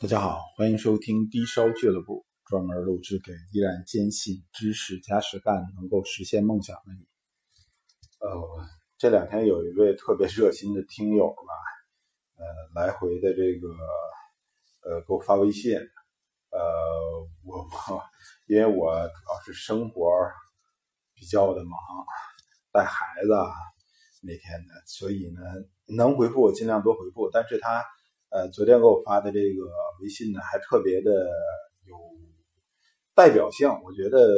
[0.00, 7.04] 大家好，欢迎收听低烧俱乐部，专门录制给依然坚信知识加实干能够实现梦想的你。
[8.20, 8.30] 呃，
[8.96, 11.52] 这两天有一位特别热心的听友吧，
[12.36, 13.68] 呃，来回的这个
[14.88, 16.60] 呃给我发微信，呃，
[17.44, 18.00] 我我
[18.46, 20.12] 因为我主要是生活
[21.12, 21.76] 比较的忙，
[22.70, 23.30] 带孩子
[24.22, 25.40] 每天的，所以呢
[25.96, 27.84] 能回复我尽量多回复，但是他。
[28.30, 29.64] 呃，昨天给我发的这个
[30.02, 31.10] 微信呢，还特别的
[31.86, 31.96] 有
[33.14, 33.70] 代表性。
[33.84, 34.28] 我觉得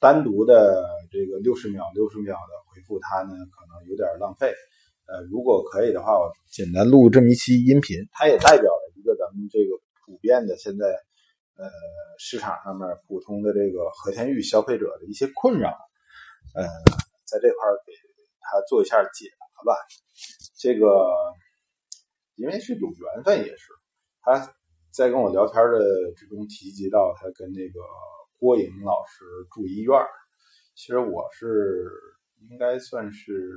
[0.00, 4.52] 单独的这个六十秒、六十秒的回复他呢，可能有点浪费。
[5.06, 9.70] 呃，如果可以的话，我简单录这么一期音频，它也代表了一个咱们这个
[10.04, 10.86] 普遍的现在
[11.54, 11.70] 呃
[12.18, 15.70] 市场上面普通的这个和田玉消费者的一些困扰。
[16.56, 16.66] 呃，
[17.24, 17.92] 在这块给
[18.40, 19.78] 他做一下解答吧。
[20.58, 20.86] 这个。
[22.40, 23.68] 因为是有缘分，也是
[24.22, 24.54] 他
[24.90, 25.78] 在跟我聊天的
[26.16, 27.80] 之中提及到他跟那个
[28.38, 29.94] 郭颖老师住医院。
[30.74, 31.84] 其实我是
[32.48, 33.52] 应该算是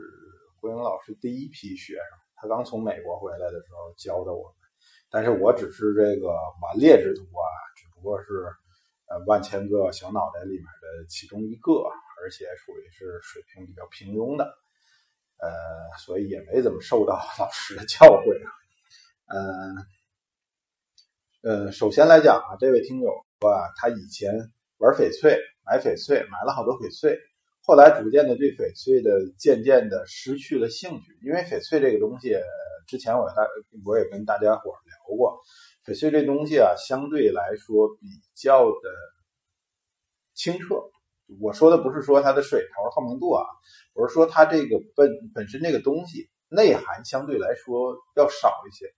[0.60, 2.04] 郭颖老师第一批学生，
[2.36, 4.56] 他刚从美国回来的时候教的我们。
[5.10, 6.28] 但是我只是这个
[6.62, 8.28] 顽劣之徒啊，只不过是
[9.08, 11.72] 呃万千个小脑袋里面的其中一个，
[12.22, 14.44] 而且属于是水平比较平庸的，
[15.38, 15.50] 呃，
[16.00, 18.52] 所以也没怎么受到老师的教诲啊。
[19.26, 19.76] 嗯，
[21.44, 24.34] 呃，首先来讲啊，这位听友说啊，他以前
[24.78, 27.18] 玩翡翠，买翡翠，买了好多翡翠，
[27.62, 32.36] 后来逐渐的对翡翠的渐渐的失去了兴趣，因为翡翠这个东西，
[32.86, 33.48] 之前我大
[33.86, 35.40] 我也跟大家伙聊过，
[35.86, 38.90] 翡翠这东西啊，相对来说比较的
[40.34, 40.76] 清澈。
[41.42, 43.44] 我说的不是说它的水头透明度啊，
[43.94, 48.94] 我是说它这个本本身这个东西内涵相对来说要少一些。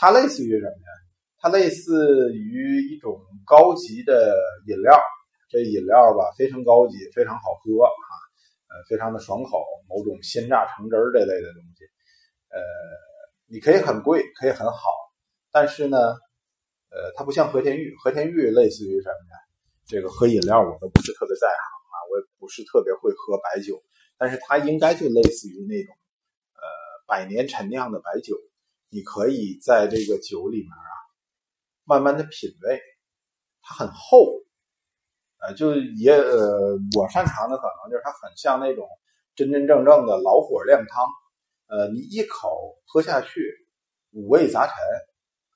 [0.00, 0.92] 它类似于什么呀？
[1.40, 4.32] 它类似于一种高级的
[4.66, 4.96] 饮料，
[5.50, 7.90] 这饮料吧非常高级，非常好喝啊，
[8.70, 11.82] 呃，非常的爽口，某种鲜榨橙汁儿这类的东西，
[12.50, 12.60] 呃，
[13.46, 14.88] 你可以很贵，可以很好，
[15.50, 15.98] 但是呢，
[16.90, 19.36] 呃，它不像和田玉，和田玉类似于什么呀？
[19.84, 21.56] 这个喝饮料我都不是特别在行
[21.90, 23.82] 啊，我也不是特别会喝白酒，
[24.16, 25.92] 但是它应该就类似于那种，
[26.54, 26.62] 呃，
[27.08, 28.36] 百年陈酿的白酒。
[28.90, 30.92] 你可以在这个酒里面啊，
[31.84, 32.80] 慢慢的品味，
[33.62, 34.42] 它很厚，
[35.40, 38.88] 呃，就也呃，我擅长的可能就是它很像那种
[39.34, 41.04] 真真正正的老火靓汤，
[41.66, 43.66] 呃，你一口喝下去，
[44.12, 44.74] 五味杂陈，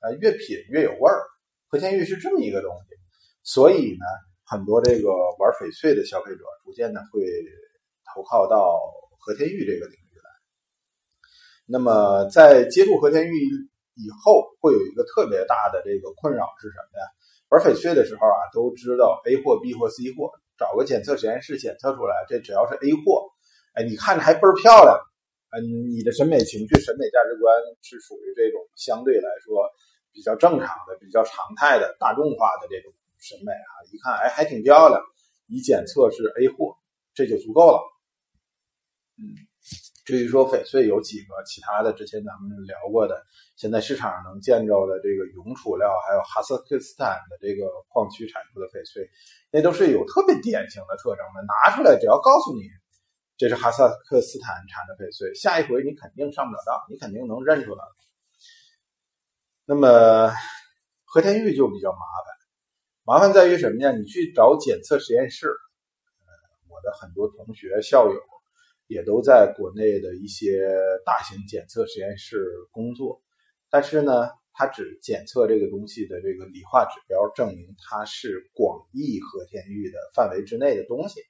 [0.02, 1.28] 呃，越品越有味儿。
[1.68, 2.94] 和田玉是这么一个东西，
[3.42, 4.04] 所以呢，
[4.44, 7.22] 很多这个玩翡翠的消费者逐渐的会
[8.14, 8.78] 投靠到
[9.18, 10.01] 和田玉这个领域。
[11.64, 13.32] 那么，在接触和田玉
[13.94, 17.04] 以后，会有一个特别大的这个困扰是什么呀？
[17.48, 23.30] 玩翡翠的时候啊，都知道 A 货、B 货、C 货，找个检测实验室检测出来，这只要是 A 货，
[23.74, 24.98] 哎，你看着还倍儿漂亮，
[25.50, 29.68] 嗯，你的审美情绪、审美价值观是属于这种相对来说
[30.12, 35.00] 比较正常的、比较常态的、大众化的这种审美啊，一看哎还挺漂亮，
[35.46, 36.76] 一检测是 A 货，
[37.14, 37.78] 这就足够了，
[39.18, 39.51] 嗯。
[40.04, 43.22] 至于说翡翠有几个其他的，之前咱们聊过的，
[43.54, 49.08] 现在市场上能见着的这个永储料，还有哈萨克斯坦的这个矿区产出的翡翠，
[49.52, 51.42] 那都是有特别典型的特征的。
[51.46, 52.62] 拿出来，只要告诉你
[53.36, 57.84] 这是哈萨克斯坦产的翡翠，下一回你肯定上不了当，你肯定能认出来。
[59.64, 60.32] 那么
[61.04, 62.34] 和田玉就比较麻烦，
[63.04, 63.96] 麻烦在于什么呢？
[63.96, 66.26] 你去找检测实验室，呃，
[66.68, 68.20] 我的很多同学校友。
[68.92, 70.68] 也都在国内的一些
[71.06, 73.22] 大型检测实验室工作，
[73.70, 81.20] 但是呢，它只检测这个东西的这个理化指标，证明它是广义和田玉的范围之内的东西，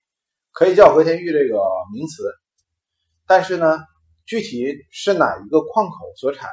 [0.50, 1.62] 可以叫和田玉这个
[1.92, 2.24] 名词。
[3.28, 3.78] 但是呢，
[4.26, 6.50] 具体是哪一个矿口所产，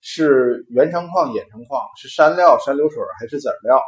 [0.00, 3.82] 是原生矿、衍生矿，是山料、山流水还是籽料，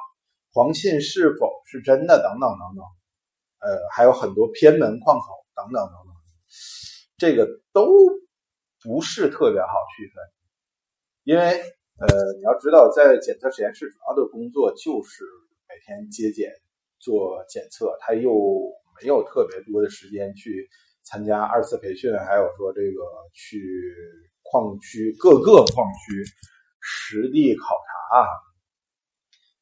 [0.52, 2.84] 黄沁是否是真的等等等等，
[3.60, 5.24] 呃，还有很多偏门矿口
[5.56, 6.07] 等等等等。
[7.16, 7.86] 这个都
[8.82, 10.24] 不是特别好区分，
[11.24, 11.42] 因为
[11.98, 12.06] 呃，
[12.38, 15.24] 你要知道，在检测实验室主要的工作就是
[15.68, 16.52] 每天接检
[16.98, 18.32] 做检测，他又
[19.00, 20.68] 没有特别多的时间去
[21.02, 23.02] 参加二次培训，还有说这个
[23.34, 23.60] 去
[24.42, 26.24] 矿区各个矿区
[26.80, 27.76] 实地考
[28.12, 28.26] 察啊，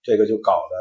[0.02, 0.76] 这个就搞得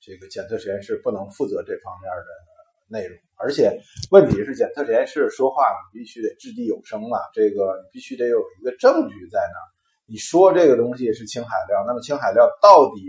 [0.00, 2.44] 这个检测实验室不能负责这方面的。
[2.86, 9.66] 内容，而且问题是检测实验室说话，你必须得掷地有声嘛，这个你必须得有一个证据在那儿，
[10.06, 13.02] 你说这个东西是青海料，那么青海料到底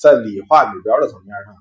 [0.00, 1.54] 在理化指标的层面上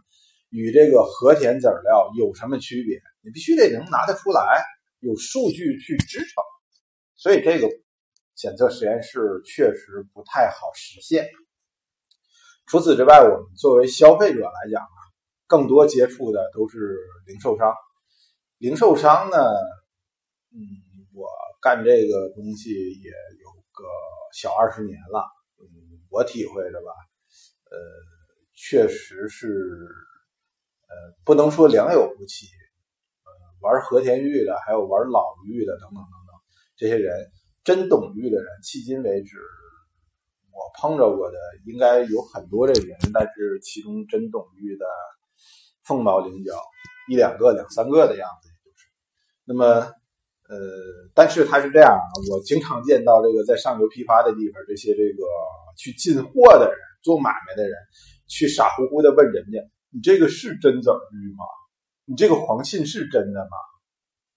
[0.49, 3.01] 与这个和田籽料有什么区别？
[3.21, 4.63] 你必须得能拿得出来，
[4.99, 6.43] 有数据去支撑。
[7.15, 7.67] 所以这个
[8.35, 11.27] 检测实验室确实不太好实现。
[12.67, 14.81] 除此之外，我们作为消费者来讲，
[15.47, 17.73] 更多接触的都是零售商。
[18.57, 19.37] 零售商呢，
[20.51, 20.59] 嗯，
[21.13, 21.27] 我
[21.61, 23.83] 干这个东西也有个
[24.33, 25.25] 小二十年了，
[25.59, 25.65] 嗯，
[26.09, 26.91] 我体会的吧，
[27.69, 27.77] 呃，
[28.55, 29.47] 确实是，
[30.87, 32.47] 呃，不能说良莠不齐，
[33.25, 33.29] 呃，
[33.61, 36.35] 玩和田玉的，还有玩老玉的，等等等等，
[36.77, 37.29] 这些人
[37.63, 39.37] 真懂玉的人，迄今为止。
[40.55, 44.85] 我碰着过的应该有很多这人，但是其中真懂玉的
[45.85, 46.51] 凤毛麟角，
[47.09, 48.87] 一两个、两三个的样子，就是。
[49.45, 49.65] 那么，
[50.49, 50.57] 呃，
[51.13, 55.23] 但是他是这样啊，我经常见到这个在上游批发的地方，这些这个
[55.77, 57.73] 去进货的人、做买卖的人，
[58.27, 59.59] 去傻乎乎的问人家
[59.93, 61.45] ：“你这个是真籽玉吗？
[62.05, 63.57] 你这个黄沁是真的吗？”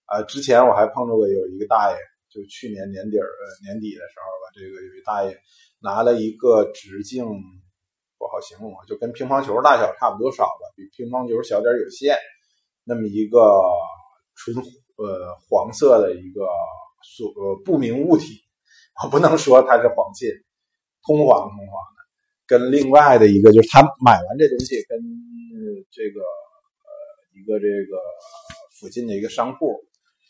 [0.06, 1.96] 啊，之前我还碰着过有一个大爷，
[2.30, 3.28] 就去年年底儿
[3.64, 5.38] 年底的时候吧，这个有一大爷。
[5.80, 7.24] 拿了一个直径
[8.18, 12.16] 不好形容啊，就跟乒乓球大小差不多少吧，比乒乓球小点有限，
[12.84, 13.62] 那么一个
[14.34, 14.56] 纯
[14.96, 16.46] 呃黄色的一个
[17.02, 18.42] 所呃不明物体，
[19.02, 20.28] 我不能说它是黄金，
[21.06, 22.02] 通黄通黄的，
[22.46, 24.98] 跟另外的一个就是他买完这东西，跟
[25.92, 26.90] 这个呃
[27.34, 27.96] 一个这个
[28.78, 29.84] 附近的一个商户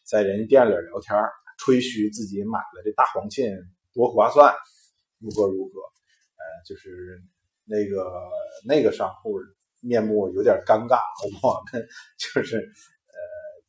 [0.04, 1.16] 在人家店里聊天
[1.58, 3.50] 吹嘘自己买了这大黄金
[3.94, 4.54] 多划算。
[5.20, 5.80] 如何如何？
[5.80, 7.20] 呃，就是
[7.68, 8.10] 那个
[8.66, 9.38] 那个商户
[9.80, 10.98] 面目有点尴尬，
[11.42, 11.86] 我们
[12.16, 13.16] 就是呃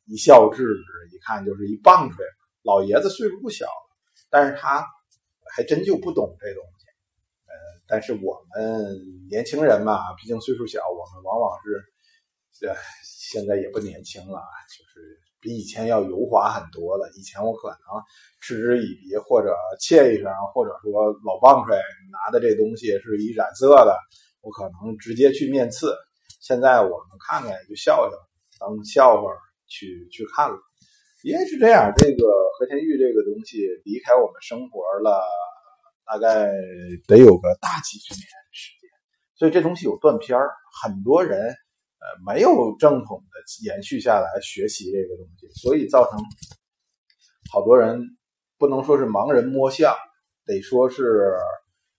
[0.06, 2.24] 一笑置之，一看就是一棒槌。
[2.62, 3.90] 老爷子岁数不小了，
[4.28, 4.84] 但是他
[5.54, 6.86] 还真就不懂这东西。
[7.46, 7.52] 呃，
[7.86, 12.74] 但是我们年轻人嘛，毕竟岁数小，我们往往是呃
[13.04, 15.19] 现在也不年轻了，就是。
[15.40, 17.10] 比以前要油滑很多了。
[17.16, 17.78] 以前我可能
[18.40, 21.76] 嗤之以鼻，或者怯一声，或者说老棒槌
[22.12, 23.96] 拿的这东西是一染色的，
[24.42, 25.96] 我可能直接去面刺。
[26.40, 28.16] 现在我们看看就笑笑，
[28.58, 29.30] 当笑话
[29.66, 30.56] 去去看了。
[31.22, 32.26] 因为是这样，这个
[32.58, 35.22] 和田玉这个东西离开我们生活了，
[36.06, 36.50] 大概
[37.06, 38.88] 得有个大几十年时间，
[39.36, 40.50] 所以这东西有断片儿，
[40.82, 41.54] 很多人。
[42.00, 46.18] 呃，没有正统的延续下来学习这个东西，所以造成
[47.52, 48.16] 好多人
[48.58, 49.94] 不能说是盲人摸象，
[50.46, 51.36] 得说是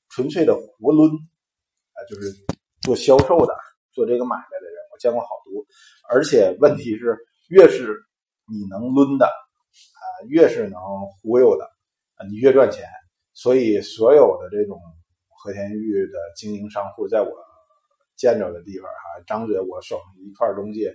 [0.09, 1.07] 纯粹的胡抡
[1.93, 2.33] 啊，就是
[2.81, 3.53] 做销售的、
[3.93, 5.63] 做这个买卖的人，我见过好多。
[6.09, 7.15] 而且问题是，
[7.49, 7.95] 越是
[8.51, 10.81] 你能抡的啊，越是能
[11.21, 11.65] 忽悠的
[12.15, 12.85] 啊，你越赚钱。
[13.33, 14.81] 所以，所有的这种
[15.29, 17.50] 和田玉的经营商户，在我。
[18.21, 20.85] 见着的地方哈，张嘴我手上一串东西，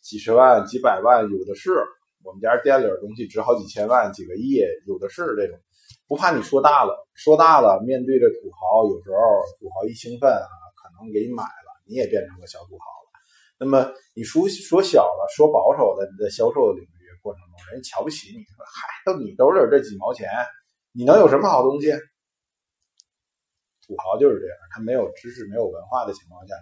[0.00, 1.70] 几十万、几百万有的是。
[2.24, 5.58] 我们家店里的东西值好几千万、几个亿，有的是这种。
[6.06, 9.18] 不怕你说大了，说大了，面对着土豪，有时候
[9.58, 13.10] 土豪一兴奋啊，可能给你买了，你也变成个小土豪了。
[13.58, 20.28] 那么你说说小了，说保守的，你在销售领域过程中，人瞧不起你，说嗨，都你兜里这几毛钱，
[20.92, 21.90] 你能有什么好东西？
[23.92, 26.54] 土豪就是这样，他没有知识、没有文化的情况下，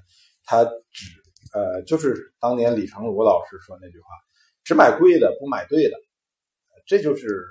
[0.44, 1.06] 他只
[1.54, 4.06] 呃，就是当年李成儒老师说那句话
[4.64, 5.96] ：“只买贵的，不买对的。”
[6.86, 7.46] 这就是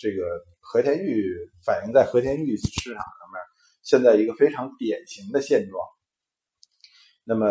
[0.00, 3.40] 这个和田玉反映在和田玉市场上面
[3.82, 5.80] 现在一个非常典型的现状。
[7.24, 7.46] 那么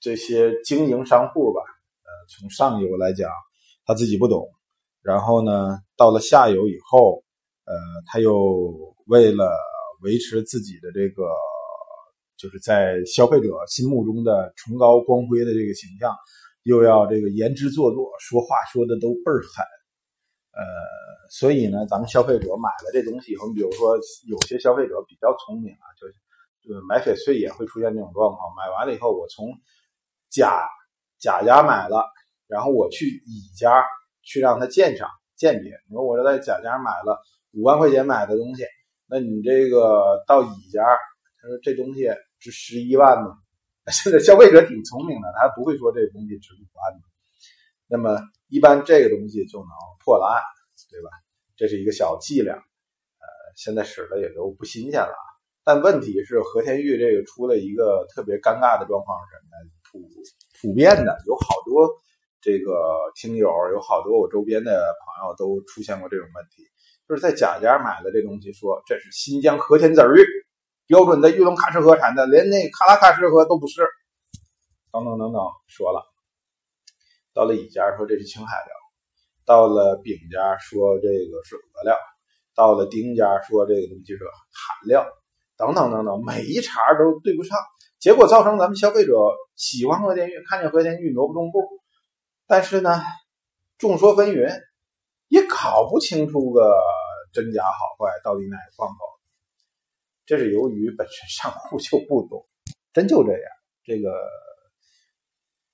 [0.00, 1.60] 这些经营商户吧，
[2.02, 3.30] 呃，从上游来讲，
[3.84, 4.48] 他自己不懂，
[5.02, 7.22] 然后呢，到了下游以后，
[7.64, 7.74] 呃，
[8.06, 8.93] 他又。
[9.06, 9.52] 为了
[10.00, 11.28] 维持自己的这个，
[12.36, 16.14] 就是在消费者心目中的崇高光辉的这个形象，
[16.62, 19.64] 又要这个言之做作，说话说的都倍儿狠，
[20.52, 20.64] 呃，
[21.30, 23.96] 所以呢，咱们消费者买了这东西以后，比如说
[24.26, 26.08] 有些消费者比较聪明啊，就
[26.66, 29.48] 就买翡翠也会出现这种状况，买完了以后，我从
[30.30, 30.66] 甲
[31.18, 32.04] 甲家买了，
[32.46, 33.84] 然后我去乙家
[34.22, 37.20] 去让他鉴赏鉴别，你说我在甲家买了
[37.52, 38.64] 五万块钱买的东西。
[39.06, 40.82] 那你这个到乙家，
[41.40, 42.08] 他说这东西
[42.40, 43.30] 值十一万呢。
[43.92, 47.00] 现在消费者挺聪明的，他不会说这东西值五万的。
[47.86, 48.18] 那么
[48.48, 49.68] 一般这个东西就能
[50.02, 50.40] 破了案，
[50.90, 51.10] 对吧？
[51.54, 55.14] 这是一个小伎俩，呃，现在使的也都不新鲜了。
[55.62, 59.70] 但问题是和田玉这个出了一个特别尴尬的状况是什么呢？
[59.92, 60.00] 普
[60.60, 61.88] 普遍的有好多
[62.40, 66.64] 这个听友，有好多我周边的朋友都出现过这种问题。
[67.08, 70.24] 就是在贾家买的这东西，说这是新疆和田籽玉，
[70.86, 73.86] 标准的玉龙喀什河产的，连那喀拉喀什河都不是。
[74.92, 76.02] 等等等等，说了。
[77.34, 78.72] 到了乙家说这是青海料，
[79.44, 81.96] 到了丙家说这个是俄料，
[82.54, 85.04] 到了丁家说这个东西是韩料，
[85.56, 87.58] 等等等等，每一茬都对不上，
[87.98, 89.12] 结果造成咱们消费者
[89.56, 91.58] 喜欢和田玉，看见和田玉挪不动步，
[92.46, 93.02] 但是呢，
[93.78, 94.48] 众说纷纭，
[95.28, 96.74] 也搞不清楚个
[97.32, 98.96] 真假好坏，到底哪个放好？
[100.26, 102.46] 这是由于本身商户就不懂，
[102.92, 103.42] 真就这样，
[103.84, 104.10] 这个。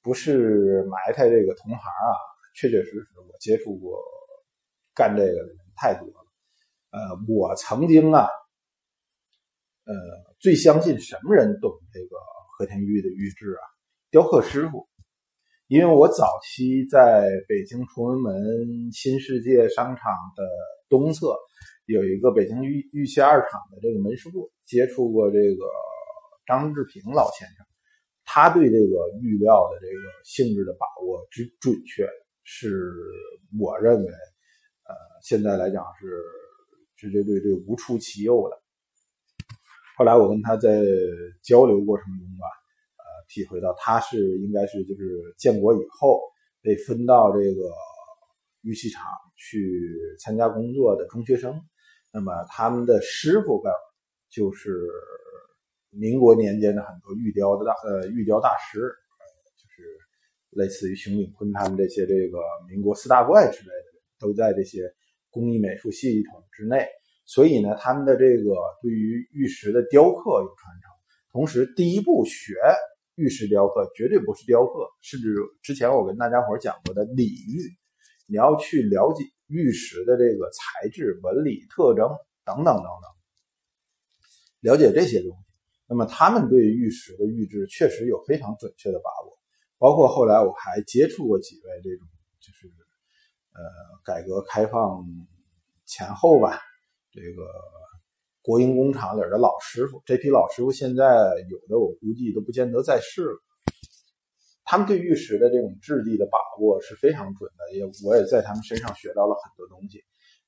[0.03, 2.17] 不是埋汰这个同行啊，
[2.55, 4.03] 确确实实我接触过
[4.95, 6.15] 干这个的人太多了。
[6.89, 8.27] 呃，我曾经啊，
[9.85, 9.95] 呃，
[10.39, 12.17] 最相信什么人懂这个
[12.57, 13.63] 和田玉的玉质啊？
[14.11, 14.89] 雕刻师傅。
[15.71, 20.43] 因为我早期在北京崇文门新世界商场的
[20.89, 21.39] 东侧
[21.87, 25.63] 有一个北京玉玉器二厂的这个门市部，接触过这个
[26.45, 27.65] 张志平老先生。
[28.25, 32.05] 他对这个玉料的这个性质的把握之准确，
[32.43, 32.93] 是
[33.57, 36.21] 我认为，呃，现在来讲是
[36.97, 38.61] 绝绝对对无出其右的。
[39.97, 40.83] 后来我跟他在
[41.45, 42.47] 交流过程中吧，
[43.31, 46.21] 体会到他是应该是就是建国以后
[46.61, 47.71] 被分到这个
[48.61, 49.03] 玉器厂
[49.37, 51.59] 去参加工作的中学生，
[52.13, 53.71] 那么他们的师傅辈
[54.29, 54.89] 就是。
[55.93, 58.79] 民国年间的很多玉雕的大呃玉雕大师，
[59.59, 59.83] 就是
[60.51, 64.89] 类似于熊秉坤他们这些这个民国四大怪之类的，都在这些
[65.31, 66.87] 工艺美术系统之内。
[67.25, 70.93] 所以呢，他们的这个对于玉石的雕刻有传承。
[71.33, 72.55] 同时，第一步学
[73.21, 77.61] 玉石雕刻绝对不是雕刻，甚至之前我跟大家伙讲过的礼玉。
[78.27, 82.09] 你要去了解玉石的这个材质、纹理特征
[82.45, 83.11] 等等等等，
[84.61, 85.37] 了解这些东西。
[85.89, 89.37] 那么他们对玉石的玉质确实有非常准确的把握，
[89.79, 92.07] 包括后来我还接触过几位这种，
[92.39, 92.69] 就是
[93.53, 93.61] 呃
[94.05, 95.05] 改革开放
[95.85, 96.61] 前后吧，
[97.11, 97.43] 这个
[98.43, 101.05] 国营工厂里的老师傅，这批老师傅现在
[101.49, 103.39] 有的我估计都不见得在世了。
[104.65, 110.05] 他们对玉石的这种质地的把握是非常准的，也我也在他们身上学到了很多东西。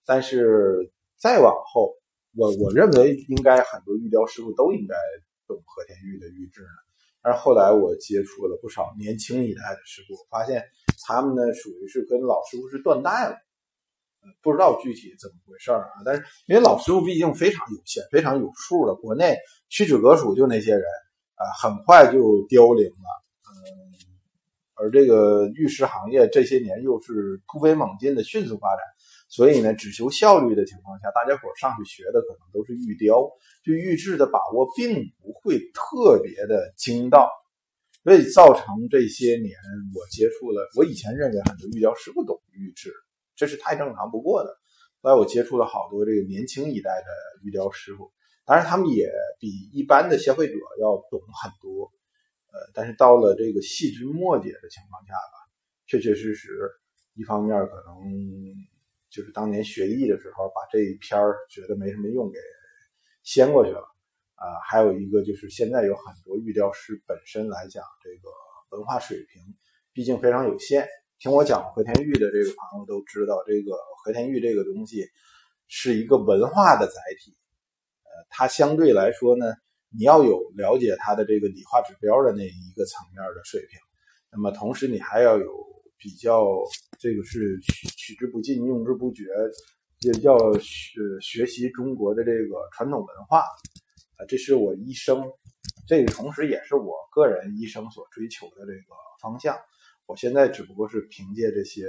[0.06, 1.96] 但是再往后，
[2.36, 4.94] 我我认为应该很多玉雕师傅都应该
[5.46, 5.56] 懂。
[5.66, 6.68] 和田玉的玉质呢？
[7.20, 10.64] 但是后来我接触了不少年轻一代的师傅，发现
[11.06, 13.36] 他们呢属于是跟老师傅是断代了，
[14.42, 15.84] 不知道具体怎么回事啊。
[16.04, 19.36] 但是因为老师傅毕竟非常有限、非常有数的，国内
[19.68, 20.82] 屈指可数就那些人
[21.34, 23.08] 啊，很快就凋零了。
[23.46, 23.66] 嗯，
[24.74, 28.80] 而这个玉石行业这些年又是突飞猛进的迅速发展。
[29.28, 33.16] 所以呢，只求效率的情况下，大家伙上去学的可能都是玉雕，
[33.64, 37.30] 对玉质的把握并不会特别的精到，
[38.04, 39.56] 所以造成这些年
[39.94, 42.92] 我接触了，我以前认为很多玉雕师不懂玉质，
[43.42, 44.56] 这是太正常不过的。
[45.00, 47.06] 后来我接触了好多这个年轻一代的
[47.42, 48.12] 玉雕师傅，
[48.44, 51.90] 当然他们也比一般的消费者要懂很多，
[52.52, 55.50] 呃，但是到了这个细枝末节的情况下吧，
[55.88, 56.70] 确确实实，
[57.14, 57.96] 一方面可能。
[59.14, 62.38] 就是当年学艺的时候，把这一篇儿觉得没什么用给
[63.22, 63.82] 掀过去了
[64.36, 64.56] 啊。
[64.64, 68.30] 还有一个就是现在有很多玉雕师本身来讲，这个
[68.70, 69.42] 文化水平
[69.92, 70.88] 毕竟非常有限。
[71.22, 75.06] 听我讲和田玉的这个朋友都知道，这个和田玉这个东西
[75.68, 77.32] 是一个文化的载体，
[78.02, 79.54] 呃，它相对来说呢，
[79.96, 83.78] 你要有了解它的这个理化指标的那一个层面的水平，
[84.32, 85.72] 那么同时你还要有。
[86.04, 86.44] 比较
[86.98, 89.22] 这个是取取之不尽，用之不绝，
[90.00, 93.38] 也要学学习中国的这个传统文化
[94.16, 95.22] 啊，这是我一生，
[95.86, 99.56] 这个同时也是我个人一生所追求的这个方向。
[100.12, 101.86] 我现在只不过是凭借这些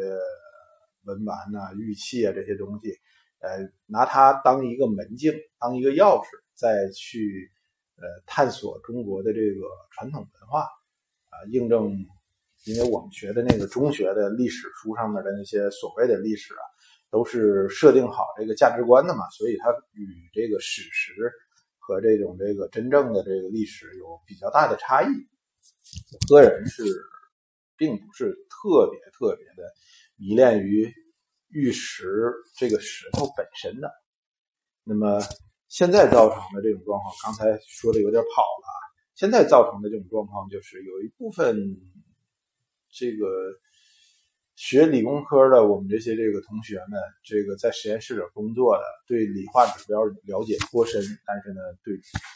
[1.03, 2.97] 文玩呐、玉器啊这些东西，
[3.39, 7.51] 呃，拿它当一个门径，当一个钥匙，再去
[7.97, 11.93] 呃探索中国的这个传统文化啊，印证。
[12.65, 16.63] 因为我们学的那个中学的历史书上面的那些所谓的历史啊，
[17.11, 21.29] 都是设定好这个价值观的嘛，所以它与这个史实
[21.77, 25.07] 和这种这个真正的这个历史有比较大的差异。
[25.09, 26.85] 我个人是
[27.83, 29.69] 并不是特别特别的
[30.15, 30.89] 迷恋于
[31.49, 33.91] 玉石这个石头本身的。
[34.83, 35.19] 那么
[35.67, 38.65] 现在造成的这种状况，刚才说的有点跑了。
[39.15, 41.57] 现在造成的这种状况就是有一部分。
[42.95, 43.25] 这个
[44.55, 51.95] 学理工科的我们这些这个同学们，这个在实验室里工作的，对理化指标了解颇深，但是呢，对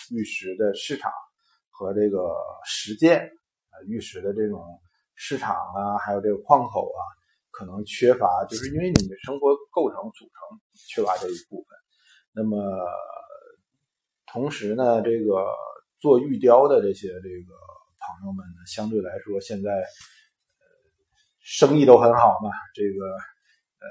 [0.09, 1.11] 玉石的市场
[1.69, 2.33] 和这个
[2.65, 3.19] 实践
[3.69, 4.65] 啊，玉石的这种
[5.17, 7.01] 市场啊，还有这个矿口啊，
[7.51, 11.77] 可能缺乏，就是因为你的生活构成组成缺乏这一部分。
[12.31, 12.87] 那么
[14.25, 15.45] 同时呢，这个
[15.99, 17.53] 做玉雕的这些这个
[17.99, 19.71] 朋友们呢，相对来说现在。
[19.71, 19.83] 呃
[21.49, 23.05] 生意都很好嘛，这个
[23.79, 23.87] 呃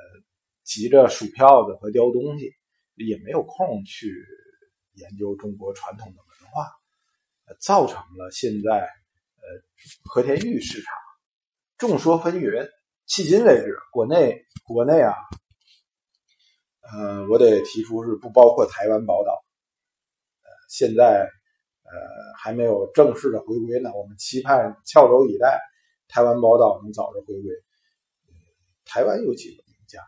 [0.62, 2.52] 急着数票子和雕东西，
[2.97, 4.12] 也没有空去
[4.92, 6.71] 研究中国传统的文化，
[7.59, 9.49] 造成了现在呃
[10.04, 10.95] 和田玉市场
[11.78, 12.68] 众说纷纭。
[13.06, 15.14] 迄今为止，国内国内啊，
[16.83, 19.33] 呃，我得提出是不包括台湾宝岛，
[20.42, 21.21] 呃，现在
[21.85, 21.90] 呃
[22.37, 25.61] 还没有正式的回归呢，我们期盼翘首以待。
[26.09, 27.52] 台湾宝岛能早日回归。
[28.85, 30.00] 台湾有几个名家，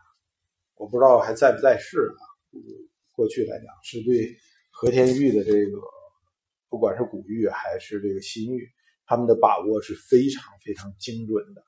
[0.75, 2.23] 我不知道还在不在世啊。
[3.11, 4.37] 过去来讲，是对
[4.71, 5.77] 和田玉的这个，
[6.69, 8.69] 不管是古玉还是这个新玉，
[9.09, 11.63] 他们的把握是非常非常精准的。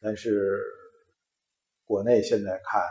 [0.00, 0.62] 但是
[1.84, 2.82] 国内现在看，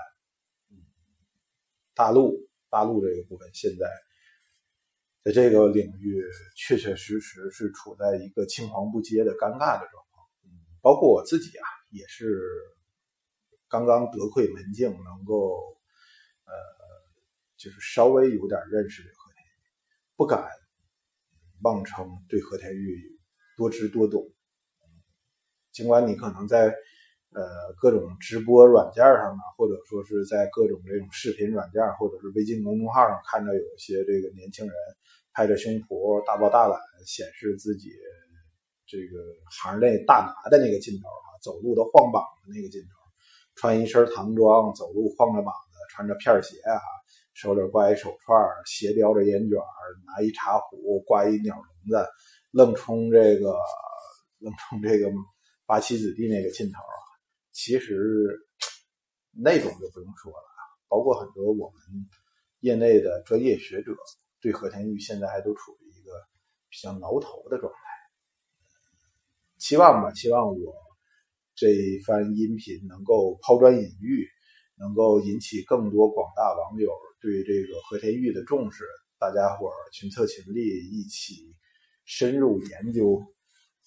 [1.96, 3.90] 大陆大陆这个部分现在
[5.24, 6.24] 在这个领域，
[6.56, 10.24] 确确实实是处在一个青黄不接的尴尬的状况。
[10.80, 12.40] 包括我自己啊，也是
[13.68, 15.82] 刚刚得窥门径，能够
[16.46, 16.54] 呃，
[17.58, 19.50] 就是稍微有点认识和田玉，
[20.16, 20.48] 不敢
[21.64, 23.13] 妄称对和田玉
[23.58, 24.24] 多知多懂。
[25.72, 26.68] 尽管你可能在
[27.34, 27.42] 呃
[27.78, 34.76] 各种直播软件上啊，或者说是在各种这种视频软件或者是微信公众号上看到有一些这个年轻人
[35.34, 37.90] 拍着胸脯大包大揽显示自己。
[38.86, 39.18] 这个
[39.50, 42.88] 行内大拿的那个劲头啊，走路都晃膀的那个劲头，
[43.56, 46.78] 穿一身唐装，走路晃着膀子，穿着片鞋啊，
[47.34, 49.58] 手里挂一手串，斜叼着烟卷，
[50.06, 52.08] 拿一茶壶，挂一鸟笼子，
[52.54, 53.58] 愣冲这个
[54.38, 55.12] 愣冲这个
[55.66, 57.02] 八旗子弟那个劲头啊，
[57.52, 58.40] 其实
[59.32, 60.46] 那种就不用说了，
[60.88, 62.08] 包括很多我们
[62.60, 63.92] 业内的专业学者，
[64.40, 66.12] 对和田玉现在还都处于一个
[66.70, 67.80] 比较挠头的状态。
[69.58, 70.76] 期望吧，期望我
[71.56, 74.30] 这一番音频能够抛砖引玉，
[74.78, 78.84] 能够引起更多广大网友对这个和田玉的重视。
[79.18, 81.56] 大家伙儿群策群力，一起
[82.06, 83.26] 深入研究，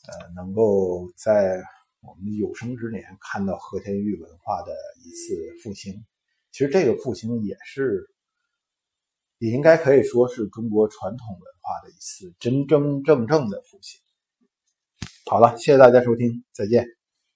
[0.07, 1.63] 呃，能够在
[2.01, 4.73] 我们有生之年看到和田玉文化的
[5.05, 6.05] 一次复兴。
[6.53, 8.09] 其实这个复兴也是，
[9.39, 14.01] 也应该可以说是中国传统文化的一次真真正正的复兴。
[15.27, 16.96] 好了，谢谢大家收听，再见。